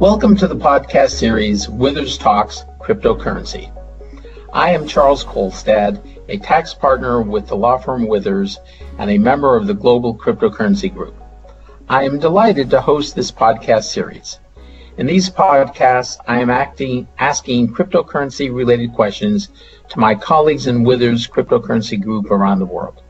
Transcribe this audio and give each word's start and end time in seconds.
Welcome 0.00 0.34
to 0.36 0.48
the 0.48 0.56
podcast 0.56 1.10
series 1.10 1.68
Withers 1.68 2.16
Talks 2.16 2.64
Cryptocurrency. 2.80 3.70
I 4.50 4.70
am 4.70 4.88
Charles 4.88 5.26
Kolstad, 5.26 6.00
a 6.26 6.38
tax 6.38 6.72
partner 6.72 7.20
with 7.20 7.46
the 7.46 7.54
law 7.54 7.76
firm 7.76 8.08
Withers 8.08 8.58
and 8.98 9.10
a 9.10 9.18
member 9.18 9.54
of 9.54 9.66
the 9.66 9.74
Global 9.74 10.14
Cryptocurrency 10.14 10.90
Group. 10.90 11.14
I 11.90 12.04
am 12.04 12.18
delighted 12.18 12.70
to 12.70 12.80
host 12.80 13.14
this 13.14 13.30
podcast 13.30 13.84
series. 13.84 14.40
In 14.96 15.04
these 15.04 15.28
podcasts, 15.28 16.16
I 16.26 16.40
am 16.40 16.48
acting, 16.48 17.06
asking 17.18 17.74
cryptocurrency 17.74 18.50
related 18.50 18.94
questions 18.94 19.50
to 19.90 19.98
my 19.98 20.14
colleagues 20.14 20.66
in 20.66 20.82
Withers 20.82 21.26
Cryptocurrency 21.26 22.00
Group 22.00 22.30
around 22.30 22.60
the 22.60 22.64
world. 22.64 23.02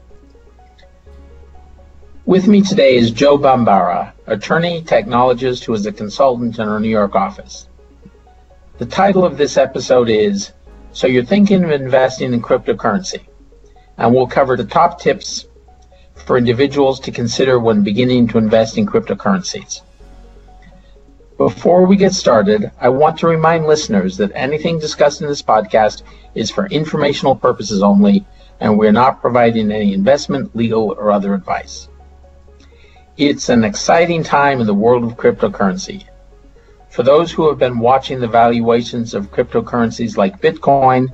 With 2.31 2.47
me 2.47 2.63
today 2.63 2.95
is 2.95 3.11
Joe 3.11 3.37
Bambara, 3.37 4.13
attorney 4.29 4.83
technologist 4.83 5.65
who 5.65 5.75
is 5.75 5.85
a 5.85 5.91
consultant 5.91 6.61
in 6.61 6.69
our 6.69 6.79
New 6.79 6.89
York 6.89 7.17
office. 7.17 7.67
The 8.79 8.87
title 8.87 9.25
of 9.25 9.37
this 9.37 9.57
episode 9.57 10.09
is 10.09 10.53
So 10.93 11.09
You're 11.09 11.25
Thinking 11.25 11.65
of 11.65 11.73
Investing 11.73 12.33
in 12.33 12.41
Cryptocurrency, 12.41 13.23
and 13.99 14.15
we'll 14.15 14.29
cover 14.29 14.57
the 14.57 14.65
top 14.65 15.01
tips 15.01 15.49
for 16.25 16.39
individuals 16.39 17.01
to 17.01 17.11
consider 17.11 17.59
when 17.59 17.83
beginning 17.83 18.29
to 18.29 18.39
invest 18.39 18.79
in 18.79 18.87
cryptocurrencies. 18.87 19.81
Before 21.37 21.85
we 21.85 21.97
get 21.97 22.13
started, 22.13 22.71
I 22.81 22.91
want 22.91 23.19
to 23.19 23.27
remind 23.27 23.67
listeners 23.67 24.17
that 24.19 24.31
anything 24.37 24.79
discussed 24.79 25.21
in 25.21 25.27
this 25.27 25.43
podcast 25.43 26.03
is 26.37 26.49
for 26.49 26.67
informational 26.67 27.35
purposes 27.35 27.83
only, 27.83 28.25
and 28.61 28.79
we're 28.79 28.93
not 28.93 29.21
providing 29.21 29.73
any 29.73 29.93
investment, 29.95 30.55
legal, 30.55 30.93
or 30.93 31.11
other 31.11 31.35
advice. 31.35 31.89
It's 33.21 33.51
an 33.51 33.65
exciting 33.65 34.23
time 34.23 34.61
in 34.61 34.67
the 34.67 34.73
world 34.73 35.05
of 35.05 35.19
cryptocurrency. 35.19 36.07
For 36.89 37.03
those 37.03 37.31
who 37.31 37.49
have 37.51 37.59
been 37.59 37.79
watching 37.79 38.19
the 38.19 38.27
valuations 38.27 39.13
of 39.13 39.31
cryptocurrencies 39.31 40.17
like 40.17 40.41
Bitcoin, 40.41 41.07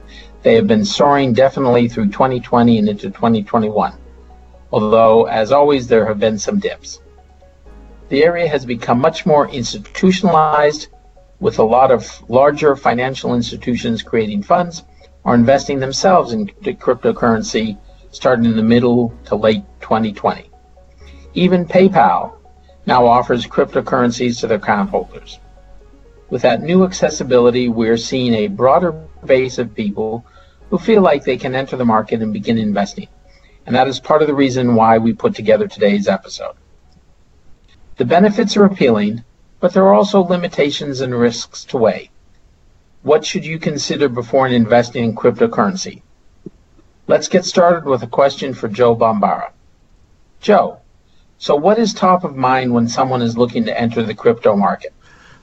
they 0.45 0.55
have 0.55 0.69
been 0.69 0.85
soaring 0.85 1.33
definitely 1.33 1.89
through 1.89 2.11
2020 2.13 2.79
and 2.79 2.89
into 2.89 3.11
2021 3.11 3.99
although, 4.73 5.25
as 5.25 5.53
always, 5.53 5.89
there 5.89 6.07
have 6.07 6.21
been 6.21 6.39
some 6.39 6.59
dips. 6.59 7.01
The 8.09 8.25
area 8.25 8.47
has 8.47 8.65
become 8.65 9.01
much 9.01 9.27
more 9.27 9.49
institutionalized, 9.49 10.89
with 11.41 11.59
a 11.59 11.65
lot 11.65 11.91
of 11.91 12.05
larger 12.31 12.77
financial 12.77 13.35
institutions 13.35 14.03
creating 14.03 14.43
funds 14.43 14.85
or 15.25 15.35
investing 15.35 15.81
themselves 15.81 16.33
in 16.33 16.47
cryptocurrency 16.47 17.79
starting 18.11 18.45
in 18.45 18.57
the 18.57 18.63
middle 18.63 19.13
to 19.25 19.35
late 19.35 19.65
2020. 19.81 20.51
Even 21.37 21.65
PayPal 21.65 22.33
now 22.85 23.07
offers 23.07 23.47
cryptocurrencies 23.47 24.41
to 24.41 24.49
their 24.49 24.59
account 24.59 24.91
holders. 24.91 25.39
With 26.29 26.43
that 26.43 26.63
new 26.63 26.83
accessibility, 26.85 27.69
we're 27.69 27.97
seeing 27.97 28.35
a 28.35 28.49
broader 28.49 28.93
base 29.25 29.59
of 29.59 29.77
people 29.77 30.27
who 30.71 30.79
feel 30.79 31.03
like 31.03 31.23
they 31.23 31.37
can 31.37 31.55
enter 31.55 31.77
the 31.77 31.85
market 31.85 32.21
and 32.21 32.33
begin 32.33 32.59
investing 32.59 33.07
and 33.67 33.75
that 33.75 33.89
is 33.89 33.99
part 33.99 34.23
of 34.23 34.29
the 34.29 34.35
reason 34.35 34.77
why 34.77 34.97
we 34.97 35.13
put 35.13 35.35
together 35.35 35.67
today's 35.67 36.07
episode. 36.07 36.55
The 37.97 38.05
benefits 38.05 38.57
are 38.57 38.65
appealing, 38.65 39.25
but 39.59 39.75
there 39.75 39.85
are 39.85 39.95
also 39.95 40.21
limitations 40.21 41.01
and 41.01 41.13
risks 41.13 41.65
to 41.67 41.77
weigh. 41.77 42.11
What 43.03 43.25
should 43.25 43.45
you 43.45 43.59
consider 43.59 44.09
before 44.09 44.47
investing 44.47 45.05
in 45.05 45.17
cryptocurrency? 45.17 46.03
Let's 47.09 47.29
get 47.29 47.45
started 47.45 47.85
with 47.85 48.03
a 48.03 48.09
question 48.09 48.55
for 48.55 48.69
Joe 48.69 48.95
Bambara. 48.95 49.51
Joe, 50.41 50.79
so 51.39 51.55
what 51.55 51.79
is 51.79 51.93
top 51.93 52.25
of 52.25 52.37
mind 52.37 52.73
when 52.73 52.89
someone 52.89 53.23
is 53.23 53.37
looking 53.37 53.65
to 53.65 53.81
enter 53.81 54.03
the 54.03 54.15
crypto 54.15 54.57
market? 54.57 54.93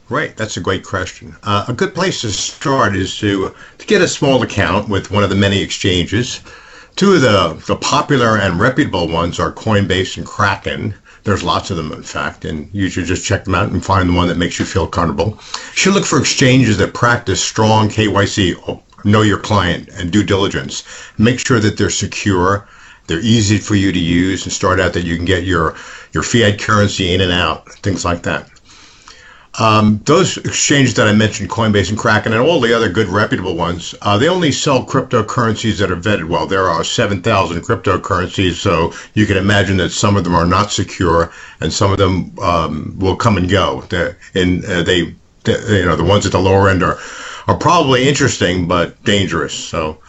Right, 0.10 0.36
that's 0.36 0.58
a 0.58 0.62
great 0.62 0.84
question. 0.84 1.36
Uh, 1.44 1.66
a 1.68 1.74
good 1.74 1.96
place 1.96 2.22
to 2.22 2.32
start 2.32 2.96
is 2.96 3.18
to, 3.20 3.56
to 3.78 3.86
get 3.86 4.02
a 4.02 4.08
small 4.08 4.44
account 4.44 4.90
with 4.90 5.12
one 5.12 5.24
of 5.24 5.30
the 5.30 5.36
many 5.36 5.62
exchanges. 5.62 6.42
Two 6.96 7.14
of 7.14 7.22
the, 7.22 7.64
the 7.68 7.76
popular 7.76 8.38
and 8.38 8.60
reputable 8.60 9.08
ones 9.08 9.40
are 9.40 9.52
Coinbase 9.52 10.18
and 10.18 10.26
Kraken. 10.26 10.94
There's 11.24 11.42
lots 11.42 11.72
of 11.72 11.78
them, 11.78 11.92
in 11.92 12.04
fact, 12.04 12.44
and 12.44 12.70
you 12.74 12.90
should 12.90 13.06
just 13.06 13.26
check 13.26 13.46
them 13.46 13.56
out 13.56 13.72
and 13.72 13.84
find 13.84 14.10
the 14.10 14.14
one 14.14 14.28
that 14.28 14.38
makes 14.38 14.60
you 14.60 14.66
feel 14.66 14.88
comfortable. 14.88 15.40
You 15.40 15.78
should 15.78 15.94
look 15.94 16.06
for 16.06 16.20
exchanges 16.20 16.78
that 16.78 16.94
practice 16.94 17.42
strong 17.42 17.88
KYC, 17.88 18.82
know 19.06 19.22
your 19.22 19.40
client, 19.40 19.90
and 19.94 20.12
due 20.12 20.24
diligence. 20.24 20.84
Make 21.18 21.40
sure 21.40 21.60
that 21.60 21.78
they're 21.78 21.90
secure, 21.90 22.68
they're 23.08 23.20
easy 23.20 23.58
for 23.58 23.76
you 23.76 23.92
to 23.92 24.00
use, 24.00 24.44
and 24.44 24.54
start 24.54 24.80
out 24.80 24.94
that 24.94 25.06
you 25.06 25.16
can 25.16 25.26
get 25.26 25.44
your, 25.44 25.76
your 26.12 26.24
fiat 26.24 26.60
currency 26.60 27.14
in 27.14 27.22
and 27.22 27.32
out, 27.32 27.70
things 27.70 28.06
like 28.06 28.24
that. 28.24 28.50
Um, 29.60 30.02
those 30.06 30.38
exchanges 30.38 30.96
that 30.96 31.08
I 31.08 31.14
mentioned, 31.14 31.50
Coinbase 31.50 31.90
and 31.90 31.98
Kraken, 31.98 32.34
and 32.34 32.42
all 32.42 32.60
the 32.60 32.74
other 32.74 32.90
good 32.90 33.08
reputable 33.08 33.56
ones, 33.56 33.94
uh, 34.02 34.18
they 34.18 34.28
only 34.28 34.52
sell 34.52 34.84
cryptocurrencies 34.84 35.78
that 35.78 35.92
are 35.92 35.96
vetted 35.96 36.28
well. 36.28 36.48
There 36.48 36.70
are 36.70 36.84
7,000 36.84 37.62
cryptocurrencies, 37.62 38.54
so 38.54 38.94
you 39.14 39.28
can 39.28 39.38
imagine 39.38 39.78
that 39.78 39.92
some 39.92 40.18
of 40.18 40.24
them 40.24 40.34
are 40.34 40.48
not 40.48 40.72
secure, 40.72 41.32
and 41.62 41.72
some 41.72 41.92
of 41.92 42.00
them 42.00 42.38
um, 42.40 42.96
will 42.98 43.16
come 43.16 43.38
and 43.38 43.48
go. 43.48 43.84
And 44.34 44.66
uh, 44.66 44.82
they, 44.82 45.14
they, 45.44 45.80
you 45.80 45.86
know, 45.86 45.96
the 45.96 46.04
ones 46.04 46.26
at 46.26 46.32
the 46.32 46.40
lower 46.40 46.70
end 46.70 46.82
are 46.82 46.98
are 47.46 47.58
probably 47.58 48.08
interesting 48.08 48.68
but 48.68 49.04
dangerous. 49.04 49.54
So. 49.54 50.00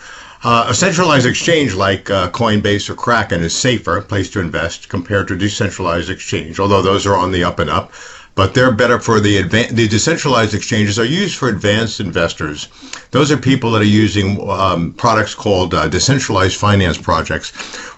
Uh, 0.44 0.66
a 0.68 0.74
centralized 0.74 1.26
exchange 1.26 1.74
like 1.74 2.10
uh, 2.10 2.30
Coinbase 2.30 2.90
or 2.90 2.94
Kraken 2.94 3.42
is 3.42 3.56
safer 3.56 4.00
place 4.02 4.28
to 4.30 4.40
invest 4.40 4.90
compared 4.90 5.26
to 5.28 5.36
decentralized 5.36 6.10
exchange, 6.10 6.60
although 6.60 6.82
those 6.82 7.06
are 7.06 7.16
on 7.16 7.32
the 7.32 7.42
up 7.42 7.58
and 7.58 7.70
up 7.70 7.92
but 8.34 8.54
they're 8.54 8.72
better 8.72 8.98
for 8.98 9.20
the 9.20 9.38
advanced. 9.38 9.76
The 9.76 9.88
decentralized 9.88 10.54
exchanges 10.54 10.98
are 10.98 11.04
used 11.04 11.36
for 11.36 11.48
advanced 11.48 12.00
investors. 12.00 12.68
Those 13.10 13.30
are 13.30 13.36
people 13.36 13.70
that 13.72 13.82
are 13.82 13.84
using 13.84 14.48
um, 14.50 14.92
products 14.94 15.34
called 15.34 15.74
uh, 15.74 15.88
decentralized 15.88 16.56
finance 16.56 16.98
projects. 16.98 17.52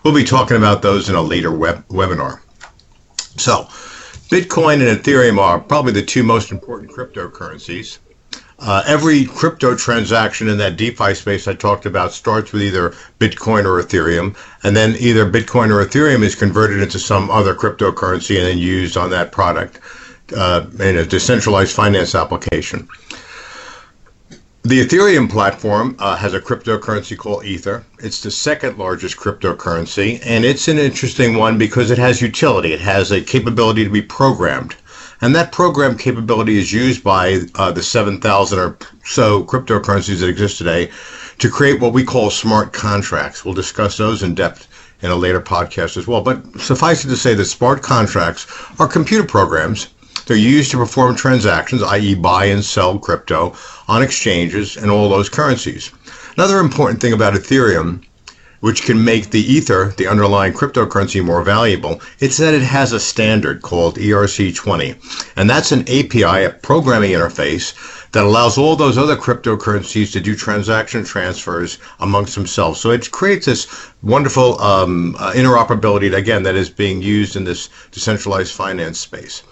We'll 0.04 0.14
be 0.14 0.24
talking 0.24 0.56
about 0.56 0.82
those 0.82 1.08
in 1.08 1.14
a 1.14 1.22
later 1.22 1.50
web- 1.50 1.86
webinar. 1.88 2.40
So, 3.38 3.64
Bitcoin 4.28 4.86
and 4.86 5.00
Ethereum 5.00 5.38
are 5.38 5.58
probably 5.58 5.92
the 5.92 6.02
two 6.02 6.22
most 6.22 6.50
important 6.50 6.90
cryptocurrencies. 6.90 7.98
Uh, 8.58 8.82
every 8.86 9.26
crypto 9.26 9.76
transaction 9.76 10.48
in 10.48 10.56
that 10.56 10.76
DeFi 10.76 11.14
space 11.14 11.46
I 11.46 11.54
talked 11.54 11.84
about 11.84 12.12
starts 12.12 12.52
with 12.52 12.62
either 12.62 12.94
Bitcoin 13.20 13.64
or 13.66 13.82
Ethereum, 13.82 14.34
and 14.62 14.74
then 14.74 14.96
either 14.98 15.30
Bitcoin 15.30 15.70
or 15.70 15.84
Ethereum 15.84 16.22
is 16.22 16.34
converted 16.34 16.80
into 16.80 16.98
some 16.98 17.30
other 17.30 17.54
cryptocurrency 17.54 18.36
and 18.38 18.46
then 18.46 18.58
used 18.58 18.96
on 18.96 19.10
that 19.10 19.30
product 19.30 19.80
uh, 20.34 20.64
in 20.80 20.96
a 20.96 21.04
decentralized 21.04 21.76
finance 21.76 22.14
application. 22.14 22.88
The 24.62 24.84
Ethereum 24.84 25.30
platform 25.30 25.94
uh, 26.00 26.16
has 26.16 26.34
a 26.34 26.40
cryptocurrency 26.40 27.16
called 27.16 27.44
Ether. 27.44 27.84
It's 28.00 28.20
the 28.20 28.32
second 28.32 28.78
largest 28.78 29.16
cryptocurrency, 29.16 30.18
and 30.24 30.44
it's 30.44 30.66
an 30.66 30.78
interesting 30.78 31.36
one 31.36 31.56
because 31.58 31.90
it 31.90 31.98
has 31.98 32.20
utility. 32.22 32.72
It 32.72 32.80
has 32.80 33.12
a 33.12 33.20
capability 33.20 33.84
to 33.84 33.90
be 33.90 34.02
programmed. 34.02 34.74
And 35.20 35.34
that 35.34 35.52
program 35.52 35.96
capability 35.96 36.58
is 36.58 36.72
used 36.72 37.02
by 37.02 37.40
uh, 37.54 37.72
the 37.72 37.82
7,000 37.82 38.58
or 38.58 38.76
so 39.04 39.44
cryptocurrencies 39.44 40.20
that 40.20 40.28
exist 40.28 40.58
today 40.58 40.90
to 41.38 41.50
create 41.50 41.80
what 41.80 41.92
we 41.92 42.04
call 42.04 42.30
smart 42.30 42.72
contracts. 42.72 43.44
We'll 43.44 43.54
discuss 43.54 43.96
those 43.96 44.22
in 44.22 44.34
depth 44.34 44.68
in 45.02 45.10
a 45.10 45.16
later 45.16 45.40
podcast 45.40 45.96
as 45.96 46.06
well. 46.06 46.22
But 46.22 46.60
suffice 46.60 47.04
it 47.04 47.08
to 47.08 47.16
say 47.16 47.34
that 47.34 47.44
smart 47.44 47.82
contracts 47.82 48.46
are 48.78 48.88
computer 48.88 49.24
programs 49.24 49.88
they're 50.26 50.36
used 50.36 50.72
to 50.72 50.76
perform 50.76 51.14
transactions, 51.14 51.82
i.e., 51.84 52.14
buy 52.16 52.46
and 52.46 52.64
sell 52.64 52.98
crypto 52.98 53.54
on 53.86 54.02
exchanges 54.02 54.76
and 54.76 54.90
all 54.90 55.08
those 55.08 55.28
currencies. 55.28 55.92
Another 56.36 56.58
important 56.58 57.00
thing 57.00 57.12
about 57.12 57.34
Ethereum, 57.34 58.02
which 58.60 58.82
can 58.82 59.04
make 59.04 59.30
the 59.30 59.40
Ether, 59.40 59.92
the 59.96 60.06
underlying 60.06 60.52
cryptocurrency, 60.52 61.24
more 61.24 61.42
valuable, 61.42 62.00
it's 62.20 62.36
that 62.38 62.54
it 62.54 62.62
has 62.62 62.92
a 62.92 63.00
standard 63.00 63.62
called 63.62 63.96
ERC20. 63.96 65.32
And 65.36 65.48
that's 65.48 65.72
an 65.72 65.82
API, 65.82 66.44
a 66.44 66.50
programming 66.62 67.12
interface, 67.12 67.74
that 68.12 68.24
allows 68.24 68.56
all 68.56 68.76
those 68.76 68.96
other 68.96 69.16
cryptocurrencies 69.16 70.12
to 70.12 70.20
do 70.20 70.34
transaction 70.34 71.04
transfers 71.04 71.78
amongst 72.00 72.34
themselves. 72.34 72.80
So 72.80 72.90
it 72.90 73.10
creates 73.10 73.46
this 73.46 73.90
wonderful 74.02 74.60
um, 74.60 75.16
uh, 75.18 75.32
interoperability, 75.32 76.14
again, 76.14 76.42
that 76.44 76.54
is 76.54 76.70
being 76.70 77.02
used 77.02 77.36
in 77.36 77.44
this 77.44 77.68
decentralized 77.92 78.54
finance 78.54 78.98
space. 78.98 79.42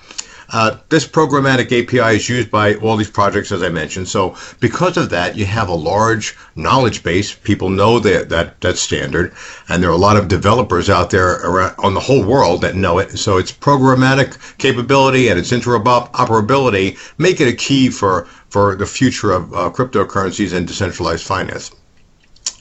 Uh, 0.55 0.77
this 0.89 1.05
programmatic 1.05 1.67
API 1.73 2.15
is 2.15 2.29
used 2.29 2.49
by 2.49 2.77
all 2.77 2.97
these 2.97 3.11
projects, 3.11 3.51
as 3.51 3.61
I 3.61 3.71
mentioned. 3.71 4.07
So 4.07 4.37
because 4.61 4.97
of 4.97 5.11
that, 5.11 5.37
you 5.37 5.45
have 5.47 5.69
a 5.69 5.75
large 5.75 6.37
knowledge 6.55 7.03
base. 7.03 7.35
People 7.35 7.71
know 7.71 7.99
that 7.99 8.29
that 8.29 8.61
that 8.61 8.79
standard, 8.79 9.35
and 9.69 9.83
there 9.83 9.91
are 9.91 10.01
a 10.01 10.07
lot 10.09 10.17
of 10.17 10.29
developers 10.29 10.89
out 10.89 11.11
there 11.11 11.41
around, 11.45 11.75
on 11.81 11.95
the 11.95 12.07
whole 12.07 12.23
world 12.25 12.61
that 12.61 12.77
know 12.77 13.01
it. 13.01 13.19
So 13.19 13.37
its 13.37 13.51
programmatic 13.51 14.39
capability 14.59 15.27
and 15.27 15.41
its 15.41 15.51
interoperability 15.51 16.99
make 17.19 17.41
it 17.41 17.49
a 17.49 17.57
key 17.57 17.91
for 17.91 18.29
for 18.49 18.77
the 18.77 18.87
future 18.87 19.33
of 19.33 19.53
uh, 19.53 19.71
cryptocurrencies 19.71 20.53
and 20.57 20.69
decentralized 20.69 21.27
finance. 21.27 21.73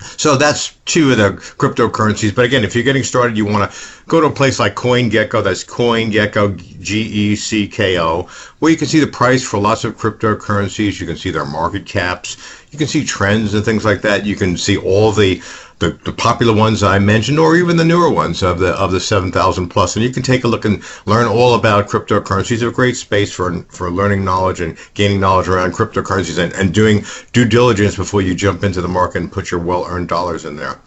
So 0.04 0.36
that's 0.36 0.76
two 0.86 1.12
of 1.12 1.18
the 1.18 1.32
cryptocurrencies. 1.58 2.36
But 2.36 2.46
again, 2.46 2.64
if 2.64 2.76
you're 2.76 2.84
getting 2.84 3.04
started, 3.04 3.38
you 3.38 3.46
want 3.46 3.72
to 3.72 3.78
go 4.08 4.22
to 4.22 4.28
a 4.28 4.32
place 4.32 4.60
like 4.60 4.76
CoinGecko. 4.76 5.44
That's 5.44 5.64
CoinGecko, 5.64 6.82
G 6.82 7.02
E 7.02 7.36
C 7.36 7.68
K 7.68 8.00
O, 8.00 8.24
where 8.60 8.72
you 8.72 8.78
can 8.78 8.88
see 8.88 9.00
the 9.00 9.08
price 9.08 9.44
for 9.44 9.60
lots 9.60 9.84
of 9.84 9.98
cryptocurrencies. 9.98 11.00
You 11.00 11.08
can 11.08 11.18
see 11.18 11.32
their 11.32 11.46
market 11.46 11.86
caps. 11.86 12.38
You 12.72 12.78
can 12.78 12.88
see 12.88 13.06
trends 13.06 13.54
and 13.54 13.64
things 13.64 13.86
like 13.86 14.02
that. 14.02 14.26
You 14.26 14.36
can 14.36 14.58
see 14.58 14.78
all 14.78 15.12
the 15.12 15.42
the, 15.80 15.92
the 16.04 16.14
popular 16.14 16.54
ones 16.54 16.84
I 16.84 17.00
mentioned, 17.00 17.40
or 17.40 17.56
even 17.56 17.78
the 17.78 17.86
newer 17.86 18.10
ones 18.10 18.42
of 18.44 18.60
the 18.60 18.70
of 18.74 18.92
the 18.92 19.00
7,000 19.00 19.70
plus. 19.70 19.96
And 19.96 20.04
you 20.04 20.12
can 20.12 20.24
take 20.24 20.44
a 20.44 20.48
look 20.48 20.66
and 20.66 20.84
learn 21.06 21.28
all 21.28 21.56
about 21.56 21.88
cryptocurrencies. 21.90 22.60
They're 22.60 22.70
a 22.70 22.74
great 22.74 22.98
space 22.98 23.32
for 23.32 23.64
for 23.70 23.90
learning 23.92 24.24
knowledge 24.24 24.62
and 24.62 24.78
gaining 24.94 25.20
knowledge 25.20 25.48
around 25.48 25.74
cryptocurrencies 25.74 26.38
and, 26.38 26.54
and 26.54 26.74
doing 26.74 27.06
due 27.32 27.46
diligence 27.46 27.96
before 27.96 28.22
you 28.22 28.36
jump 28.36 28.64
into 28.64 28.82
the 28.82 28.88
market 28.88 29.22
and 29.22 29.32
put 29.32 29.52
your 29.52 29.60
well-earned 29.60 30.08
dollars 30.08 30.46
in 30.46 30.56
there. 30.56 30.80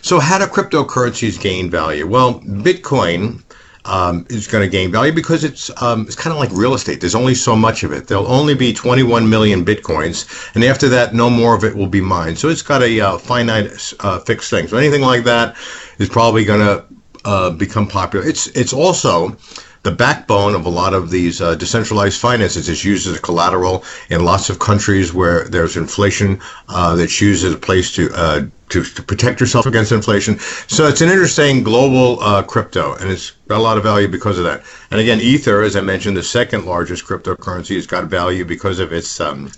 So, 0.00 0.20
how 0.20 0.38
do 0.38 0.46
cryptocurrencies 0.46 1.40
gain 1.40 1.70
value? 1.70 2.06
Well, 2.06 2.40
Bitcoin 2.40 3.42
um, 3.88 4.26
is 4.28 4.46
going 4.46 4.62
to 4.62 4.70
gain 4.70 4.92
value 4.92 5.12
because 5.12 5.44
it's 5.44 5.70
um, 5.82 6.02
it's 6.02 6.14
kind 6.14 6.32
of 6.32 6.38
like 6.38 6.50
real 6.52 6.74
estate. 6.74 7.00
There's 7.00 7.14
only 7.14 7.34
so 7.34 7.56
much 7.56 7.82
of 7.82 7.92
it. 7.92 8.06
There'll 8.06 8.30
only 8.30 8.54
be 8.54 8.72
21 8.72 9.28
million 9.28 9.64
bitcoins, 9.64 10.26
and 10.54 10.62
after 10.62 10.88
that, 10.90 11.14
no 11.14 11.30
more 11.30 11.54
of 11.54 11.64
it 11.64 11.74
will 11.74 11.88
be 11.88 12.00
mined. 12.00 12.38
So 12.38 12.48
it's 12.48 12.62
got 12.62 12.82
a 12.82 13.00
uh, 13.00 13.18
finite 13.18 13.94
uh, 14.00 14.20
fixed 14.20 14.50
thing. 14.50 14.68
So 14.68 14.76
anything 14.76 15.02
like 15.02 15.24
that 15.24 15.56
is 15.98 16.08
probably 16.08 16.44
going 16.44 16.60
to 16.60 16.84
uh, 17.24 17.50
become 17.50 17.88
popular. 17.88 18.26
It's 18.26 18.46
it's 18.48 18.72
also 18.72 19.36
the 19.82 19.90
backbone 19.90 20.54
of 20.54 20.66
a 20.66 20.68
lot 20.68 20.94
of 20.94 21.10
these 21.10 21.40
uh, 21.40 21.54
decentralized 21.54 22.20
finances. 22.20 22.68
It's 22.68 22.84
used 22.84 23.06
as 23.06 23.18
collateral 23.20 23.84
in 24.10 24.24
lots 24.24 24.50
of 24.50 24.58
countries 24.58 25.12
where 25.12 25.44
there's 25.44 25.76
inflation 25.76 26.40
uh, 26.68 26.96
that's 26.96 27.20
used 27.20 27.44
as 27.44 27.54
a 27.54 27.58
place 27.58 27.94
to, 27.94 28.10
uh, 28.14 28.46
to, 28.70 28.82
to 28.82 29.02
protect 29.02 29.40
yourself 29.40 29.66
against 29.66 29.92
inflation. 29.92 30.38
So 30.38 30.86
it's 30.86 31.00
an 31.00 31.08
interesting 31.08 31.62
global 31.62 32.20
uh, 32.20 32.42
crypto, 32.42 32.94
and 32.94 33.10
it's 33.10 33.30
got 33.48 33.58
a 33.58 33.62
lot 33.62 33.76
of 33.76 33.82
value 33.82 34.08
because 34.08 34.38
of 34.38 34.44
that. 34.44 34.62
And 34.90 35.00
again, 35.00 35.20
Ether, 35.20 35.62
as 35.62 35.76
I 35.76 35.80
mentioned, 35.80 36.16
the 36.16 36.22
second 36.22 36.64
largest 36.64 37.04
cryptocurrency, 37.04 37.76
has 37.76 37.86
got 37.86 38.04
value 38.06 38.44
because 38.44 38.80
of 38.80 38.92
its 38.92 39.20
um, 39.20 39.50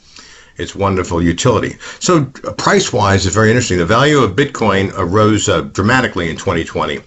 its 0.58 0.75
wonderful 0.75 1.22
utility. 1.22 1.76
So 2.00 2.26
price 2.26 2.93
wise, 2.93 3.25
it's 3.25 3.34
very 3.34 3.49
interesting. 3.49 3.78
The 3.78 3.87
value 3.87 4.19
of 4.19 4.37
Bitcoin 4.37 4.93
rose 5.11 5.49
uh, 5.49 5.62
dramatically 5.62 6.28
in 6.28 6.37
2020 6.37 7.00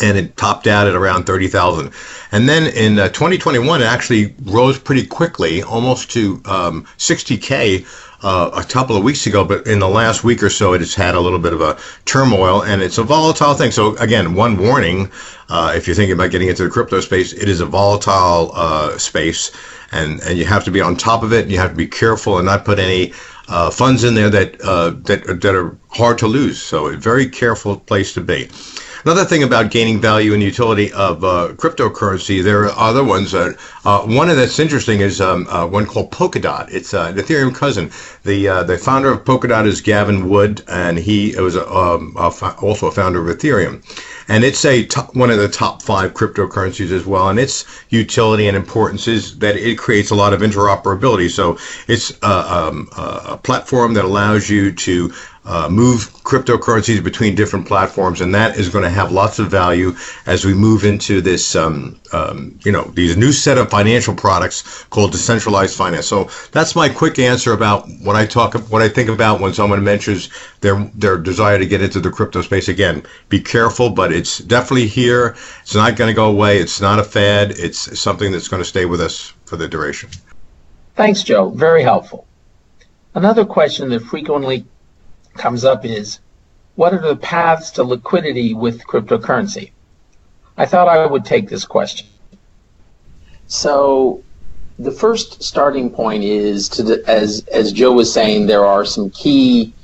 and 0.00 0.16
it 0.16 0.36
topped 0.36 0.66
out 0.66 0.86
at 0.86 0.94
around 0.94 1.24
30,000. 1.24 1.90
And 2.32 2.48
then 2.48 2.72
in 2.74 2.98
uh, 2.98 3.08
2021, 3.08 3.82
it 3.82 3.84
actually 3.84 4.34
rose 4.44 4.78
pretty 4.78 5.06
quickly, 5.06 5.62
almost 5.62 6.10
to 6.12 6.40
um, 6.46 6.86
60K 6.98 7.86
uh, 8.22 8.50
a 8.54 8.64
couple 8.64 8.96
of 8.96 9.02
weeks 9.02 9.26
ago. 9.26 9.44
But 9.44 9.66
in 9.66 9.80
the 9.80 9.88
last 9.88 10.24
week 10.24 10.42
or 10.42 10.50
so, 10.50 10.72
it 10.72 10.80
has 10.80 10.94
had 10.94 11.14
a 11.14 11.20
little 11.20 11.38
bit 11.38 11.52
of 11.52 11.60
a 11.60 11.78
turmoil, 12.04 12.62
and 12.62 12.80
it's 12.80 12.98
a 12.98 13.02
volatile 13.02 13.54
thing. 13.54 13.70
So, 13.70 13.96
again, 13.96 14.34
one 14.34 14.56
warning 14.56 15.10
uh, 15.48 15.74
if 15.76 15.86
you're 15.86 15.96
thinking 15.96 16.14
about 16.14 16.30
getting 16.30 16.48
into 16.48 16.64
the 16.64 16.70
crypto 16.70 17.00
space, 17.00 17.32
it 17.32 17.48
is 17.48 17.60
a 17.60 17.66
volatile 17.66 18.52
uh, 18.54 18.96
space, 18.96 19.50
and, 19.90 20.20
and 20.22 20.38
you 20.38 20.46
have 20.46 20.64
to 20.64 20.70
be 20.70 20.80
on 20.80 20.96
top 20.96 21.22
of 21.22 21.32
it, 21.32 21.42
and 21.42 21.52
you 21.52 21.58
have 21.58 21.70
to 21.70 21.76
be 21.76 21.86
careful 21.86 22.38
and 22.38 22.46
not 22.46 22.64
put 22.64 22.78
any 22.78 23.12
uh, 23.48 23.70
funds 23.70 24.04
in 24.04 24.14
there 24.14 24.30
that, 24.30 24.58
uh, 24.62 24.90
that, 25.02 25.40
that 25.42 25.54
are 25.54 25.76
hard 25.90 26.16
to 26.18 26.26
lose. 26.26 26.62
So, 26.62 26.86
a 26.86 26.96
very 26.96 27.28
careful 27.28 27.76
place 27.76 28.14
to 28.14 28.20
be. 28.20 28.48
Another 29.04 29.24
thing 29.24 29.42
about 29.42 29.72
gaining 29.72 30.00
value 30.00 30.32
and 30.32 30.40
utility 30.40 30.92
of 30.92 31.24
uh, 31.24 31.48
cryptocurrency, 31.56 32.40
there 32.40 32.66
are 32.66 32.78
other 32.78 33.02
ones. 33.02 33.32
That, 33.32 33.58
uh, 33.84 34.02
one 34.02 34.28
that's 34.28 34.60
interesting 34.60 35.00
is 35.00 35.20
um, 35.20 35.48
uh, 35.48 35.66
one 35.66 35.86
called 35.86 36.12
Polkadot. 36.12 36.70
It's 36.70 36.94
uh, 36.94 37.06
an 37.10 37.16
Ethereum 37.16 37.52
cousin. 37.52 37.90
The 38.22 38.48
uh, 38.48 38.62
the 38.62 38.78
founder 38.78 39.10
of 39.10 39.24
Polkadot 39.24 39.66
is 39.66 39.80
Gavin 39.80 40.28
Wood, 40.28 40.62
and 40.68 40.98
he 40.98 41.34
was 41.36 41.56
um, 41.56 42.16
also 42.16 42.86
a 42.86 42.92
founder 42.92 43.28
of 43.28 43.36
Ethereum. 43.36 43.82
And 44.28 44.44
it's 44.44 44.64
a 44.64 44.84
one 45.14 45.30
of 45.30 45.38
the 45.38 45.48
top 45.48 45.82
five 45.82 46.14
cryptocurrencies 46.14 46.92
as 46.92 47.04
well. 47.04 47.28
And 47.28 47.40
its 47.40 47.64
utility 47.88 48.46
and 48.46 48.56
importance 48.56 49.08
is 49.08 49.36
that 49.40 49.56
it 49.56 49.78
creates 49.78 50.10
a 50.10 50.14
lot 50.14 50.32
of 50.32 50.42
interoperability. 50.42 51.28
So 51.28 51.58
it's 51.88 52.16
uh, 52.22 52.68
um, 52.70 52.88
a 52.96 53.36
platform 53.36 53.94
that 53.94 54.04
allows 54.04 54.48
you 54.48 54.70
to 54.70 55.12
uh, 55.44 55.68
move 55.68 56.12
cryptocurrencies 56.22 57.02
between 57.02 57.34
different 57.34 57.66
platforms, 57.66 58.20
and 58.20 58.32
that 58.34 58.56
is 58.56 58.68
going 58.68 58.84
to 58.84 58.90
have 58.90 59.10
lots 59.10 59.40
of 59.40 59.50
value 59.50 59.92
as 60.26 60.44
we 60.44 60.54
move 60.54 60.84
into 60.84 61.20
this, 61.20 61.56
um, 61.56 61.98
um, 62.12 62.56
you 62.64 62.70
know, 62.70 62.84
these 62.94 63.16
new 63.16 63.32
set 63.32 63.58
of 63.58 63.68
financial 63.68 64.14
products 64.14 64.84
called 64.84 65.10
decentralized 65.10 65.76
finance. 65.76 66.06
So 66.06 66.30
that's 66.52 66.76
my 66.76 66.88
quick 66.88 67.18
answer 67.18 67.52
about 67.52 67.88
what 68.02 68.14
I 68.14 68.24
talk, 68.24 68.54
what 68.70 68.82
I 68.82 68.88
think 68.88 69.08
about 69.08 69.40
when 69.40 69.52
someone 69.52 69.82
mentions 69.82 70.28
their 70.60 70.78
their 70.94 71.18
desire 71.18 71.58
to 71.58 71.66
get 71.66 71.82
into 71.82 71.98
the 71.98 72.10
crypto 72.10 72.40
space. 72.42 72.68
Again, 72.68 73.02
be 73.28 73.40
careful, 73.40 73.90
but 73.90 74.12
it's 74.12 74.38
definitely 74.38 74.86
here. 74.86 75.34
It's 75.62 75.74
not 75.74 75.96
going 75.96 76.08
to 76.08 76.14
go 76.14 76.30
away. 76.30 76.58
It's 76.58 76.80
not 76.80 77.00
a 77.00 77.04
fad. 77.04 77.52
It's 77.52 77.98
something 77.98 78.30
that's 78.30 78.48
going 78.48 78.62
to 78.62 78.68
stay 78.68 78.84
with 78.84 79.00
us 79.00 79.32
for 79.46 79.56
the 79.56 79.66
duration. 79.66 80.08
Thanks, 80.94 81.24
Joe. 81.24 81.50
Very 81.50 81.82
helpful. 81.82 82.26
Another 83.14 83.44
question 83.44 83.90
that 83.90 84.02
frequently 84.02 84.64
comes 85.34 85.64
up 85.64 85.84
is 85.84 86.20
what 86.74 86.94
are 86.94 87.00
the 87.00 87.16
paths 87.16 87.70
to 87.72 87.82
liquidity 87.82 88.54
with 88.54 88.86
cryptocurrency? 88.86 89.72
I 90.56 90.66
thought 90.66 90.88
I 90.88 91.06
would 91.06 91.24
take 91.24 91.48
this 91.48 91.64
question. 91.64 92.06
So, 93.46 94.22
the 94.78 94.90
first 94.90 95.42
starting 95.42 95.90
point 95.90 96.24
is 96.24 96.68
to, 96.70 97.02
as 97.06 97.46
as 97.52 97.72
Joe 97.72 97.92
was 97.92 98.12
saying, 98.12 98.46
there 98.46 98.64
are 98.64 98.84
some 98.84 99.10
key 99.10 99.74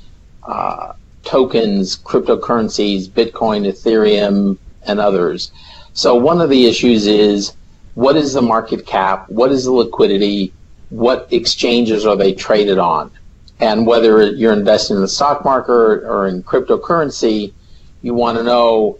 uh, 0.43 0.93
tokens, 1.23 1.97
cryptocurrencies, 1.97 3.07
Bitcoin, 3.07 3.67
Ethereum, 3.67 4.57
and 4.83 4.99
others. 4.99 5.51
So, 5.93 6.15
one 6.15 6.41
of 6.41 6.49
the 6.49 6.65
issues 6.65 7.05
is 7.07 7.53
what 7.93 8.15
is 8.15 8.33
the 8.33 8.41
market 8.41 8.85
cap? 8.85 9.29
What 9.29 9.51
is 9.51 9.65
the 9.65 9.71
liquidity? 9.71 10.53
What 10.89 11.27
exchanges 11.31 12.05
are 12.05 12.15
they 12.15 12.33
traded 12.33 12.79
on? 12.79 13.11
And 13.59 13.85
whether 13.85 14.31
you're 14.31 14.53
investing 14.53 14.95
in 14.95 15.01
the 15.01 15.07
stock 15.07 15.43
market 15.43 15.71
or 15.71 16.27
in 16.27 16.43
cryptocurrency, 16.43 17.53
you 18.01 18.13
want 18.13 18.37
to 18.37 18.43
know 18.43 18.99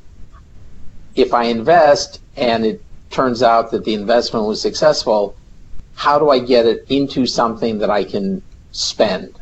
if 1.16 1.34
I 1.34 1.46
invest 1.46 2.22
and 2.36 2.66
it 2.66 2.84
turns 3.10 3.42
out 3.42 3.72
that 3.72 3.86
the 3.86 3.94
investment 3.94 4.46
was 4.46 4.62
successful, 4.62 5.36
how 5.96 6.20
do 6.20 6.30
I 6.30 6.40
get 6.40 6.66
it 6.66 6.86
into 6.90 7.26
something 7.26 7.80
that 7.80 7.90
I 7.90 8.04
can 8.04 8.42
spend? 8.72 9.38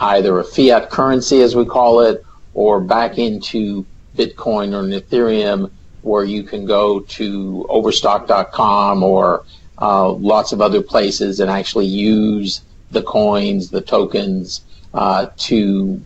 Either 0.00 0.38
a 0.38 0.44
fiat 0.44 0.90
currency, 0.90 1.40
as 1.40 1.56
we 1.56 1.64
call 1.64 2.00
it, 2.00 2.24
or 2.54 2.80
back 2.80 3.18
into 3.18 3.86
Bitcoin 4.16 4.74
or 4.74 4.80
an 4.80 4.90
Ethereum, 4.90 5.70
where 6.02 6.24
you 6.24 6.42
can 6.42 6.66
go 6.66 7.00
to 7.00 7.66
overstock.com 7.68 9.02
or 9.02 9.44
uh, 9.80 10.10
lots 10.10 10.52
of 10.52 10.60
other 10.60 10.82
places 10.82 11.40
and 11.40 11.50
actually 11.50 11.86
use 11.86 12.62
the 12.90 13.02
coins, 13.02 13.70
the 13.70 13.80
tokens, 13.80 14.62
uh, 14.94 15.28
to 15.36 16.00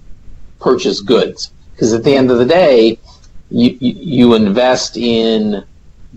purchase 0.61 1.01
goods. 1.01 1.53
Because 1.73 1.93
at 1.93 2.05
the 2.05 2.15
end 2.15 2.31
of 2.31 2.39
the 2.39 2.47
day, 2.47 2.99
you, 3.51 3.77
you 3.81 4.35
invest 4.35 4.97
in 4.97 5.65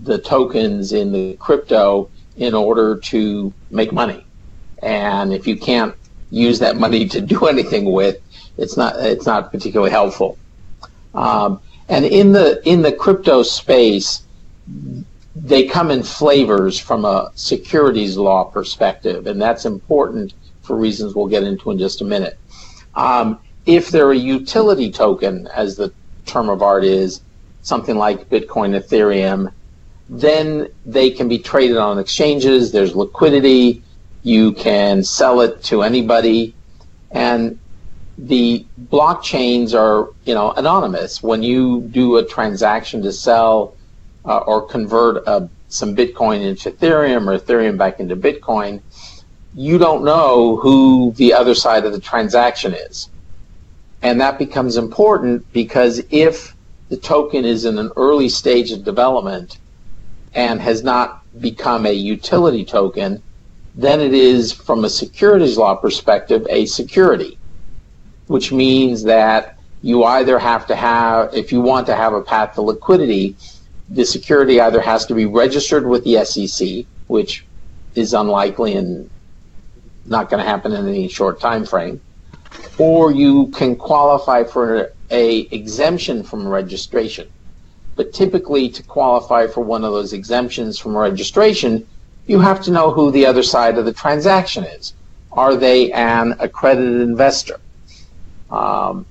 the 0.02 0.18
tokens 0.18 0.92
in 0.92 1.12
the 1.12 1.34
crypto 1.34 2.08
in 2.36 2.54
order 2.54 2.96
to 2.96 3.52
make 3.70 3.92
money. 3.92 4.24
And 4.82 5.32
if 5.32 5.46
you 5.46 5.56
can't 5.56 5.94
use 6.30 6.58
that 6.58 6.76
money 6.76 7.08
to 7.08 7.20
do 7.20 7.46
anything 7.46 7.92
with, 7.92 8.18
it's 8.58 8.76
not 8.76 8.96
it's 8.98 9.26
not 9.26 9.52
particularly 9.52 9.90
helpful. 9.90 10.38
Um, 11.14 11.60
and 11.88 12.04
in 12.04 12.32
the 12.32 12.66
in 12.68 12.82
the 12.82 12.92
crypto 12.92 13.42
space, 13.42 14.22
they 15.34 15.64
come 15.64 15.90
in 15.90 16.02
flavors 16.02 16.78
from 16.78 17.04
a 17.04 17.30
securities 17.34 18.16
law 18.16 18.44
perspective, 18.44 19.26
and 19.26 19.40
that's 19.40 19.64
important 19.66 20.32
for 20.66 20.76
reasons 20.76 21.14
we'll 21.14 21.26
get 21.26 21.44
into 21.44 21.70
in 21.70 21.78
just 21.78 22.00
a 22.00 22.04
minute. 22.04 22.38
Um, 22.94 23.40
if 23.66 23.90
they're 23.90 24.12
a 24.12 24.16
utility 24.16 24.90
token, 24.90 25.48
as 25.54 25.76
the 25.76 25.92
term 26.24 26.48
of 26.48 26.62
art 26.62 26.84
is, 26.84 27.20
something 27.62 27.96
like 27.96 28.28
Bitcoin, 28.28 28.80
Ethereum, 28.80 29.52
then 30.08 30.68
they 30.84 31.10
can 31.10 31.28
be 31.28 31.38
traded 31.38 31.76
on 31.76 31.98
exchanges. 31.98 32.70
There's 32.70 32.94
liquidity. 32.94 33.82
You 34.22 34.52
can 34.52 35.02
sell 35.02 35.40
it 35.40 35.62
to 35.64 35.82
anybody. 35.82 36.54
And 37.10 37.58
the 38.18 38.66
blockchains 38.84 39.74
are, 39.74 40.08
you 40.24 40.34
know, 40.34 40.52
anonymous. 40.52 41.22
When 41.22 41.42
you 41.42 41.82
do 41.90 42.16
a 42.16 42.24
transaction 42.24 43.02
to 43.02 43.12
sell 43.12 43.76
uh, 44.24 44.38
or 44.38 44.66
convert 44.66 45.26
uh, 45.26 45.48
some 45.68 45.94
Bitcoin 45.94 46.40
into 46.42 46.70
Ethereum 46.70 47.26
or 47.26 47.38
Ethereum 47.38 47.76
back 47.76 48.00
into 48.00 48.16
Bitcoin, 48.16 48.82
you 49.56 49.78
don't 49.78 50.04
know 50.04 50.56
who 50.56 51.12
the 51.16 51.32
other 51.32 51.54
side 51.54 51.86
of 51.86 51.92
the 51.92 52.00
transaction 52.00 52.74
is. 52.74 53.08
And 54.02 54.20
that 54.20 54.38
becomes 54.38 54.76
important 54.76 55.50
because 55.54 56.02
if 56.10 56.54
the 56.90 56.98
token 56.98 57.46
is 57.46 57.64
in 57.64 57.78
an 57.78 57.90
early 57.96 58.28
stage 58.28 58.70
of 58.70 58.84
development 58.84 59.58
and 60.34 60.60
has 60.60 60.84
not 60.84 61.22
become 61.40 61.86
a 61.86 61.92
utility 61.92 62.66
token, 62.66 63.22
then 63.74 64.00
it 64.00 64.12
is, 64.12 64.52
from 64.52 64.84
a 64.84 64.90
securities 64.90 65.56
law 65.56 65.74
perspective, 65.74 66.46
a 66.50 66.66
security, 66.66 67.38
which 68.26 68.52
means 68.52 69.02
that 69.04 69.58
you 69.80 70.04
either 70.04 70.38
have 70.38 70.66
to 70.66 70.76
have, 70.76 71.32
if 71.34 71.50
you 71.50 71.62
want 71.62 71.86
to 71.86 71.96
have 71.96 72.12
a 72.12 72.22
path 72.22 72.54
to 72.54 72.60
liquidity, 72.62 73.36
the 73.88 74.04
security 74.04 74.60
either 74.60 74.82
has 74.82 75.06
to 75.06 75.14
be 75.14 75.24
registered 75.24 75.86
with 75.86 76.04
the 76.04 76.22
SEC, 76.26 76.84
which 77.06 77.46
is 77.94 78.12
unlikely 78.12 78.74
and 78.74 79.08
not 80.08 80.30
going 80.30 80.42
to 80.42 80.48
happen 80.48 80.72
in 80.72 80.88
any 80.88 81.08
short 81.08 81.40
time 81.40 81.64
frame, 81.64 82.00
or 82.78 83.12
you 83.12 83.48
can 83.48 83.76
qualify 83.76 84.44
for 84.44 84.92
a 85.10 85.40
exemption 85.50 86.22
from 86.22 86.46
registration. 86.46 87.28
But 87.94 88.12
typically, 88.12 88.68
to 88.70 88.82
qualify 88.82 89.46
for 89.46 89.62
one 89.62 89.84
of 89.84 89.92
those 89.92 90.12
exemptions 90.12 90.78
from 90.78 90.96
registration, 90.96 91.86
you 92.26 92.40
have 92.40 92.62
to 92.62 92.70
know 92.70 92.90
who 92.90 93.10
the 93.10 93.24
other 93.24 93.42
side 93.42 93.78
of 93.78 93.84
the 93.84 93.92
transaction 93.92 94.64
is. 94.64 94.94
Are 95.32 95.56
they 95.56 95.92
an 95.92 96.34
accredited 96.38 97.00
investor? 97.00 97.60
Um, 98.50 99.06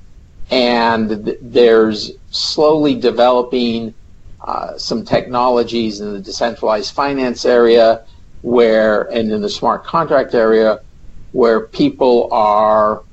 and 0.51 1.25
th- 1.25 1.37
there's 1.41 2.11
slowly 2.29 2.95
developing 2.95 3.93
uh, 4.41 4.77
some 4.77 5.03
technologies 5.03 6.01
in 6.01 6.13
the 6.13 6.19
decentralized 6.19 6.93
finance 6.93 7.45
area 7.45 8.03
where 8.41 9.03
and 9.11 9.31
in 9.31 9.41
the 9.41 9.49
smart 9.49 9.83
contract 9.83 10.35
area 10.35 10.81
where 11.35 11.59
people 11.67 12.29
are 12.31 13.03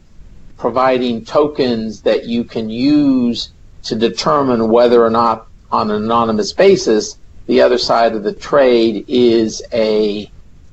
providing 0.56 1.24
tokens 1.24 2.02
that 2.02 2.24
you 2.24 2.44
can 2.44 2.70
use 2.70 3.50
to 3.82 3.94
determine 3.96 4.68
whether 4.68 5.04
or 5.04 5.10
not 5.10 5.48
on 5.70 5.90
an 5.90 6.04
anonymous 6.04 6.52
basis 6.52 7.18
the 7.46 7.60
other 7.60 7.78
side 7.78 8.14
of 8.14 8.22
the 8.22 8.32
trade 8.32 9.04
is 9.08 9.62
a 9.72 10.30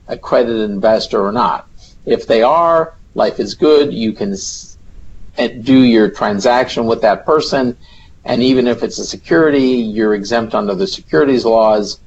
accredited 0.08 0.70
investor 0.70 1.26
or 1.26 1.32
not 1.32 1.68
if 2.06 2.28
they 2.28 2.44
are 2.44 2.94
life 3.16 3.40
is 3.40 3.56
good 3.56 3.92
you 3.92 4.14
can 4.14 4.36
do 5.48 5.84
your 5.84 6.10
transaction 6.10 6.86
with 6.86 7.02
that 7.02 7.26
person. 7.26 7.78
And 8.26 8.44
even 8.44 8.68
if 8.68 8.84
it's 8.84 9.00
a 9.00 9.06
security, 9.06 9.68
you're 9.68 10.14
exempt 10.14 10.54
under 10.54 10.76
the 10.76 10.88
securities 10.88 11.46
laws. 11.46 12.00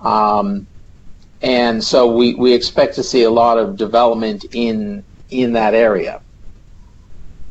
Um, 0.00 0.66
and 1.42 1.82
so 1.82 2.12
we, 2.12 2.34
we 2.34 2.52
expect 2.52 2.94
to 2.96 3.02
see 3.02 3.22
a 3.22 3.30
lot 3.30 3.58
of 3.58 3.76
development 3.76 4.44
in 4.52 5.04
in 5.30 5.52
that 5.52 5.74
area. 5.74 6.20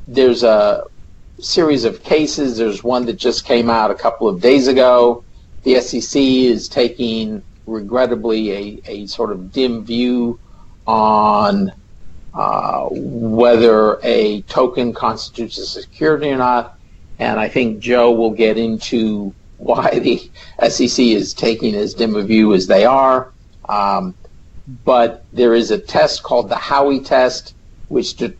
There's 0.08 0.44
a 0.44 0.84
series 1.40 1.86
of 1.86 2.04
cases. 2.04 2.58
There's 2.58 2.84
one 2.84 3.06
that 3.06 3.14
just 3.14 3.46
came 3.46 3.70
out 3.70 3.92
a 3.92 3.96
couple 3.96 4.28
of 4.28 4.42
days 4.42 4.68
ago. 4.68 5.24
The 5.64 5.80
SEC 5.82 6.22
is 6.22 6.68
taking, 6.68 7.42
regrettably, 7.66 8.52
a, 8.52 8.82
a 8.86 9.08
sort 9.08 9.32
of 9.32 9.52
dim 9.52 9.86
view 9.86 10.40
on 10.86 11.72
uh, 12.34 12.88
whether 12.92 14.00
a 14.04 14.42
token 14.44 14.94
constitutes 14.94 15.58
a 15.58 15.66
security 15.66 16.30
or 16.30 16.38
not. 16.38 16.78
And 17.18 17.40
I 17.40 17.48
think 17.48 17.80
Joe 17.80 18.12
will 18.12 18.32
get 18.32 18.58
into 18.58 19.34
why 19.58 20.00
the 20.00 20.30
SEC 20.70 21.06
is 21.06 21.34
taking 21.34 21.76
as 21.76 21.94
dim 21.94 22.16
a 22.16 22.24
view 22.24 22.54
as 22.54 22.68
they 22.68 22.86
are. 22.86 23.32
Um, 23.70 24.16
but 24.84 25.26
there 25.32 25.54
is 25.54 25.72
a 25.72 25.80
test 25.80 26.24
called 26.24 26.50
the 26.50 26.56
Howey 26.56 27.06
test, 27.06 27.56
which 27.88 28.16
de- 28.18 28.34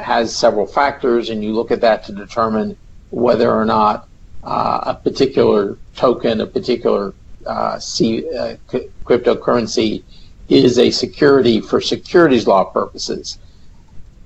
has 0.00 0.36
several 0.36 0.66
factors, 0.66 1.30
and 1.30 1.42
you 1.42 1.52
look 1.54 1.70
at 1.70 1.80
that 1.80 2.04
to 2.04 2.12
determine 2.12 2.76
whether 3.10 3.50
or 3.52 3.64
not 3.64 4.08
uh, 4.44 4.80
a 4.86 4.94
particular 4.94 5.78
token, 5.96 6.40
a 6.40 6.46
particular 6.46 7.14
uh, 7.46 7.78
C, 7.78 8.24
uh, 8.36 8.56
c- 8.70 8.88
cryptocurrency 9.04 10.04
is 10.48 10.78
a 10.78 10.90
security 10.90 11.60
for 11.60 11.80
securities 11.80 12.46
law 12.46 12.64
purposes. 12.64 13.38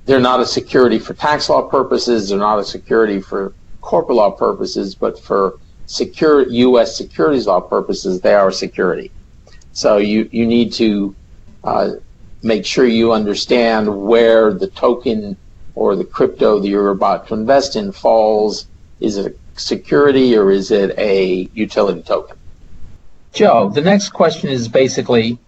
They're 0.07 0.21
not 0.21 0.41
a 0.41 0.47
security 0.47 0.99
for 0.99 1.15
tax 1.15 1.49
law 1.49 1.63
purposes. 1.63 2.29
They're 2.29 2.39
not 2.39 2.59
a 2.59 2.65
security 2.65 3.21
for 3.21 3.55
corporate 3.81 4.17
law 4.17 4.31
purposes, 4.31 4.95
but 4.95 5.19
for 5.23 5.55
secure 5.87 6.49
U.S. 6.49 6.97
securities 6.97 7.47
law 7.47 7.61
purposes, 7.61 8.21
they 8.21 8.35
are 8.35 8.49
a 8.49 8.53
security. 8.53 9.13
So 9.75 9.99
you, 9.99 10.29
you 10.33 10.47
need 10.47 10.73
to 10.75 11.15
uh, 11.63 11.91
make 12.43 12.65
sure 12.65 12.87
you 12.87 13.13
understand 13.13 14.03
where 14.03 14.53
the 14.53 14.69
token 14.69 15.37
or 15.75 15.97
the 15.97 16.05
crypto 16.05 16.61
that 16.61 16.69
you're 16.69 16.91
about 16.91 17.29
to 17.29 17.35
invest 17.35 17.77
in 17.77 17.93
falls. 17.93 18.67
Is 19.01 19.17
it 19.17 19.37
a 19.57 19.61
security 19.61 20.37
or 20.37 20.51
is 20.51 20.71
it 20.71 20.97
a 20.99 21.49
utility 21.55 22.03
token? 22.03 22.37
Joe, 23.33 23.69
the 23.69 23.81
next 23.81 24.11
question 24.11 24.49
is 24.49 24.69
basically 24.69 25.39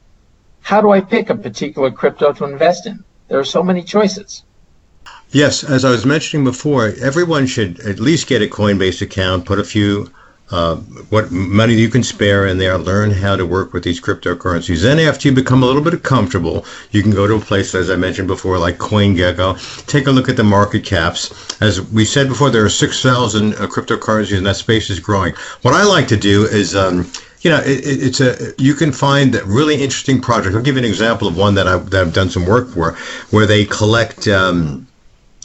how 0.61 0.80
do 0.80 0.90
I 0.90 1.00
pick 1.00 1.30
a 1.30 1.37
particular 1.37 1.92
crypto 1.92 2.33
to 2.33 2.45
invest 2.45 2.87
in? 2.87 3.04
There 3.28 3.38
are 3.38 3.45
so 3.45 3.62
many 3.62 3.85
choices. 3.85 4.42
Yes, 5.30 5.62
as 5.62 5.85
I 5.85 5.90
was 5.90 6.04
mentioning 6.04 6.45
before, 6.45 6.92
everyone 7.00 7.47
should 7.47 7.78
at 7.80 8.00
least 8.00 8.26
get 8.26 8.42
a 8.42 8.47
Coinbase 8.47 9.02
account, 9.02 9.45
put 9.45 9.61
a 9.61 9.64
few 9.64 10.11
uh, 10.50 10.76
what 11.11 11.31
money 11.33 11.75
you 11.75 11.88
can 11.88 12.03
spare 12.03 12.47
in 12.47 12.59
there, 12.59 12.79
learn 12.79 13.11
how 13.11 13.35
to 13.35 13.45
work 13.45 13.73
with 13.73 13.83
these 13.83 14.00
cryptocurrencies. 14.00 14.83
Then, 14.83 14.99
after 15.00 15.29
you 15.29 15.35
become 15.35 15.62
a 15.62 15.67
little 15.67 15.83
bit 15.83 16.03
comfortable, 16.03 16.65
you 16.93 17.03
can 17.03 17.11
go 17.11 17.26
to 17.26 17.35
a 17.35 17.41
place, 17.41 17.75
as 17.75 17.91
I 17.91 17.97
mentioned 17.97 18.29
before, 18.29 18.59
like 18.59 18.79
CoinGecko, 18.79 19.87
take 19.87 20.07
a 20.07 20.12
look 20.12 20.29
at 20.29 20.37
the 20.37 20.45
market 20.45 20.85
caps. 20.85 21.61
As 21.61 21.81
we 21.91 22.05
said 22.05 22.29
before, 22.29 22.50
there 22.50 22.65
are 22.65 22.69
6,000 22.69 23.55
uh, 23.55 23.67
cryptocurrencies, 23.67 24.37
and 24.37 24.47
that 24.47 24.57
space 24.57 24.88
is 24.88 25.00
growing. 25.00 25.35
What 25.62 25.75
I 25.75 25.83
like 25.83 26.07
to 26.09 26.17
do 26.17 26.45
is 26.45 26.76
um, 26.76 27.11
you 27.41 27.50
know, 27.50 27.61
it, 27.61 27.81
it's 27.85 28.21
a 28.21 28.55
you 28.59 28.75
can 28.75 28.93
find 28.93 29.35
really 29.45 29.75
interesting 29.75 30.21
projects. 30.21 30.57
I'll 30.57 30.62
give 30.62 30.75
you 30.75 30.83
an 30.83 30.88
example 30.88 31.29
of 31.29 31.37
one 31.37 31.55
that 31.55 31.69
I've, 31.69 31.91
that 31.91 32.00
I've 32.00 32.12
done 32.12 32.31
some 32.31 32.47
work 32.47 32.69
for, 32.71 32.93
where 33.31 33.47
they 33.47 33.65
collect 33.65 34.26
um, 34.26 34.86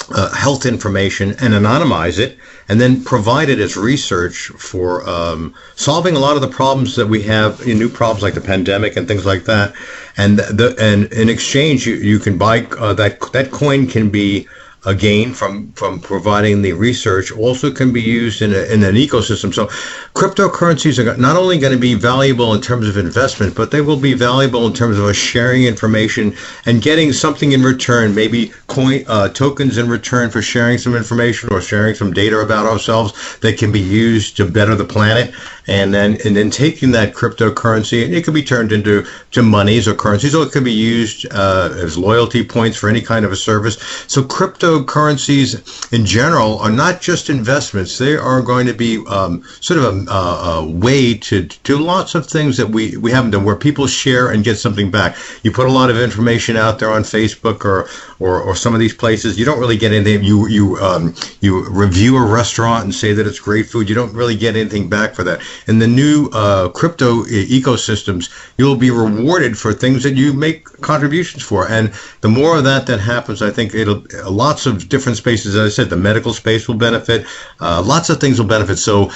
uh, 0.10 0.34
health 0.34 0.65
information 0.65 1.31
and 1.31 1.53
anonymize 1.53 2.20
it, 2.20 2.38
and 2.67 2.79
then 2.79 3.03
provide 3.03 3.50
it 3.50 3.60
as 3.60 3.77
research 3.77 4.48
for 4.58 5.08
um, 5.08 5.53
solving 5.75 6.15
a 6.15 6.20
lot 6.20 6.36
of 6.36 6.41
the 6.41 6.48
problems 6.48 6.96
that 6.96 7.08
we 7.08 7.22
have, 7.24 7.62
in 7.62 7.77
new 7.77 7.89
problems 7.89 8.24
like 8.24 8.34
the 8.34 8.41
pandemic 8.41 8.96
and 8.98 9.08
things 9.08 9.25
like 9.25 9.46
that. 9.46 9.74
And 10.17 10.39
the 10.39 10.75
and 10.79 11.12
in 11.13 11.29
exchange, 11.29 11.86
you, 11.88 11.96
you 11.96 12.20
can 12.20 12.38
buy 12.38 12.63
uh, 12.77 12.93
that 12.93 13.20
that 13.34 13.51
coin 13.51 13.88
can 13.88 14.10
be 14.10 14.48
a 14.85 14.95
gain 14.95 15.31
from 15.31 15.71
from 15.73 16.00
providing 16.00 16.61
the 16.61 16.73
research 16.73 17.31
also 17.31 17.71
can 17.71 17.93
be 17.93 18.01
used 18.01 18.41
in, 18.41 18.51
a, 18.53 18.63
in 18.73 18.83
an 18.83 18.95
ecosystem. 18.95 19.53
So 19.53 19.67
cryptocurrencies 20.15 20.97
are 20.97 21.15
not 21.17 21.35
only 21.35 21.59
going 21.59 21.73
to 21.73 21.79
be 21.79 21.93
valuable 21.93 22.53
in 22.55 22.61
terms 22.61 22.88
of 22.88 22.97
investment, 22.97 23.55
but 23.55 23.69
they 23.69 23.81
will 23.81 24.00
be 24.00 24.13
valuable 24.13 24.65
in 24.65 24.73
terms 24.73 24.97
of 24.97 25.15
sharing 25.15 25.65
information 25.65 26.35
and 26.65 26.81
getting 26.81 27.13
something 27.13 27.51
in 27.51 27.61
return, 27.61 28.15
maybe 28.15 28.51
coin 28.67 29.03
uh, 29.07 29.29
tokens 29.29 29.77
in 29.77 29.88
return 29.88 30.31
for 30.31 30.41
sharing 30.41 30.77
some 30.79 30.95
information 30.95 31.50
or 31.51 31.61
sharing 31.61 31.93
some 31.93 32.11
data 32.11 32.39
about 32.39 32.65
ourselves 32.65 33.38
that 33.39 33.59
can 33.59 33.71
be 33.71 33.79
used 33.79 34.35
to 34.38 34.45
better 34.50 34.75
the 34.75 34.85
planet. 34.85 35.33
And 35.67 35.93
then 35.93 36.17
and 36.25 36.35
then 36.35 36.50
taking 36.50 36.91
that 36.91 37.13
cryptocurrency, 37.13 38.03
and 38.03 38.15
it 38.15 38.25
can 38.25 38.33
be 38.33 38.41
turned 38.41 38.71
into 38.71 39.05
to 39.29 39.43
monies 39.43 39.88
or 39.88 39.93
currencies, 39.93 40.33
or 40.33 40.43
it 40.47 40.51
can 40.51 40.63
be 40.63 40.73
used 40.73 41.31
uh, 41.31 41.69
as 41.73 42.00
loyalty 42.00 42.43
points 42.43 42.77
for 42.77 42.89
any 42.89 43.00
kind 43.00 43.25
of 43.25 43.31
a 43.31 43.35
service. 43.35 43.77
So 44.07 44.23
crypto 44.23 44.70
cryptocurrencies 44.79 45.93
in 45.93 46.05
general 46.05 46.59
are 46.59 46.71
not 46.71 47.01
just 47.01 47.29
investments. 47.29 47.97
They 47.97 48.15
are 48.15 48.41
going 48.41 48.67
to 48.67 48.73
be 48.73 49.03
um, 49.07 49.43
sort 49.59 49.79
of 49.79 50.07
a, 50.07 50.11
a, 50.11 50.65
way 50.65 51.15
to 51.15 51.43
do 51.63 51.77
lots 51.77 52.15
of 52.15 52.25
things 52.27 52.57
that 52.57 52.67
we, 52.67 52.97
we 52.97 53.11
haven't 53.11 53.31
done, 53.31 53.43
where 53.43 53.55
people 53.55 53.87
share 53.87 54.31
and 54.31 54.43
get 54.43 54.57
something 54.57 54.89
back. 54.89 55.17
You 55.43 55.51
put 55.51 55.67
a 55.67 55.71
lot 55.71 55.89
of 55.89 55.97
information 55.97 56.55
out 56.55 56.79
there 56.79 56.91
on 56.91 57.03
Facebook 57.03 57.65
or, 57.65 57.89
or, 58.19 58.41
or 58.41 58.55
some 58.55 58.73
of 58.73 58.79
these 58.79 58.93
places. 58.93 59.37
You 59.37 59.45
don't 59.45 59.59
really 59.59 59.77
get 59.77 59.91
anything. 59.91 60.23
You 60.23 60.47
you 60.47 60.77
um, 60.77 61.13
you 61.41 61.67
review 61.69 62.17
a 62.17 62.25
restaurant 62.25 62.83
and 62.83 62.93
say 62.93 63.13
that 63.13 63.27
it's 63.27 63.39
great 63.39 63.67
food. 63.67 63.89
You 63.89 63.95
don't 63.95 64.13
really 64.13 64.35
get 64.35 64.55
anything 64.55 64.89
back 64.89 65.13
for 65.13 65.23
that. 65.23 65.41
In 65.67 65.79
the 65.79 65.87
new 65.87 66.29
uh, 66.33 66.69
crypto 66.69 67.23
ecosystems, 67.23 68.29
you'll 68.57 68.75
be 68.75 68.91
rewarded 68.91 69.57
for 69.57 69.73
things 69.73 70.03
that 70.03 70.15
you 70.15 70.33
make 70.33 70.65
contributions 70.81 71.43
for. 71.43 71.67
And 71.67 71.91
the 72.21 72.29
more 72.29 72.57
of 72.57 72.63
that 72.63 72.85
that 72.87 72.99
happens, 72.99 73.41
I 73.41 73.49
think 73.49 73.73
it'll 73.73 74.03
lots 74.29 74.61
lots 74.65 74.84
of 74.84 74.89
different 74.89 75.18
spaces. 75.18 75.56
As 75.56 75.65
I 75.65 75.70
said, 75.75 75.89
the 75.89 75.98
medical 75.98 76.34
space 76.34 76.68
will 76.68 76.75
benefit. 76.75 77.25
Uh, 77.60 77.82
lots 77.82 78.10
of 78.10 78.20
things 78.20 78.39
will 78.39 78.48
benefit. 78.48 78.77
So 78.77 79.10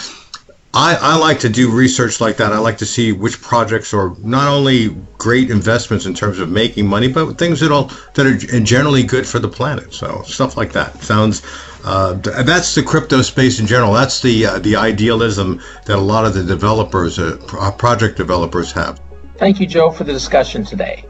I, 0.74 0.98
I, 1.00 1.18
like 1.18 1.40
to 1.42 1.50
do 1.50 1.72
research 1.72 2.20
like 2.20 2.38
that. 2.38 2.52
I 2.52 2.58
like 2.58 2.78
to 2.80 2.86
see 2.86 3.12
which 3.12 3.42
projects 3.42 3.94
are 3.94 4.16
not 4.24 4.48
only 4.48 4.90
great 5.18 5.52
investments 5.52 6.06
in 6.06 6.14
terms 6.14 6.40
of 6.40 6.50
making 6.50 6.88
money, 6.88 7.08
but 7.08 7.38
things 7.38 7.60
that 7.60 7.72
are 7.72 7.88
that 8.16 8.26
are 8.26 8.60
generally 8.62 9.04
good 9.04 9.28
for 9.28 9.40
the 9.40 9.48
planet. 9.48 9.94
So 9.94 10.24
stuff 10.24 10.58
like 10.58 10.74
that 10.74 11.02
sounds. 11.04 11.44
Uh, 11.86 12.14
that's 12.14 12.74
the 12.74 12.82
crypto 12.82 13.22
space 13.22 13.60
in 13.60 13.68
general. 13.68 13.94
That's 13.94 14.22
the 14.22 14.48
uh, 14.48 14.60
the 14.60 14.76
idealism 14.76 15.62
that 15.86 15.98
a 15.98 16.02
lot 16.02 16.26
of 16.26 16.34
the 16.34 16.44
developers, 16.44 17.20
uh, 17.20 17.38
project 17.78 18.18
developers, 18.18 18.72
have. 18.72 19.00
Thank 19.38 19.60
you, 19.60 19.68
Joe, 19.68 19.92
for 19.92 20.06
the 20.06 20.14
discussion 20.14 20.66
today. 20.66 21.06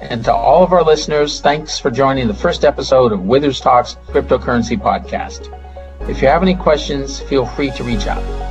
And 0.00 0.24
to 0.24 0.32
all 0.34 0.64
of 0.64 0.72
our 0.72 0.82
listeners, 0.82 1.40
thanks 1.40 1.78
for 1.78 1.90
joining 1.90 2.26
the 2.26 2.34
first 2.34 2.64
episode 2.64 3.12
of 3.12 3.20
Withers 3.20 3.60
Talks 3.60 3.96
Cryptocurrency 4.08 4.80
Podcast. 4.80 5.54
If 6.08 6.22
you 6.22 6.28
have 6.28 6.42
any 6.42 6.54
questions, 6.54 7.20
feel 7.20 7.44
free 7.44 7.70
to 7.72 7.84
reach 7.84 8.06
out. 8.06 8.49